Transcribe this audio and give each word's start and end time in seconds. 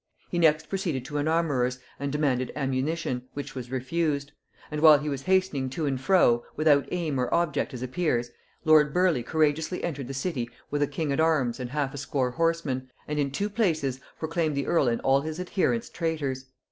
He 0.31 0.39
next 0.39 0.67
proceeded 0.67 1.05
to 1.05 1.17
an 1.19 1.27
armourer's 1.27 1.77
and 1.99 2.11
demanded 2.11 2.51
ammunition, 2.55 3.27
which 3.35 3.53
was 3.53 3.69
refused; 3.69 4.31
and 4.71 4.81
while 4.81 4.97
he 4.97 5.09
was 5.09 5.21
hastening 5.21 5.69
to 5.69 5.85
and 5.85 6.01
fro, 6.01 6.43
without 6.55 6.87
aim 6.89 7.19
or 7.19 7.31
object 7.31 7.71
as 7.71 7.83
appears, 7.83 8.31
lord 8.65 8.95
Burleigh 8.95 9.21
courageously 9.21 9.83
entered 9.83 10.07
the 10.07 10.15
city 10.15 10.49
with 10.71 10.81
a 10.81 10.87
king 10.87 11.11
at 11.11 11.19
arms 11.19 11.59
and 11.59 11.69
half 11.69 11.93
a 11.93 11.99
score 11.99 12.31
horse 12.31 12.65
men, 12.65 12.89
and 13.07 13.19
in 13.19 13.29
two 13.29 13.47
places 13.47 13.99
proclaimed 14.17 14.55
the 14.57 14.65
earl 14.65 14.87
and 14.87 15.01
all 15.01 15.21
his 15.21 15.39
adherents 15.39 15.87
traitors. 15.87 16.45